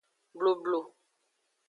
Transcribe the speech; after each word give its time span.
Blublu. 0.39 0.79